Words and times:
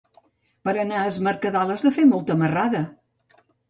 Per 0.67 0.73
anar 0.85 1.03
a 1.03 1.03
Es 1.11 1.21
Mercadal 1.29 1.77
has 1.77 1.87
de 1.91 1.95
fer 2.01 2.09
molta 2.17 2.43
marrada. 2.45 2.87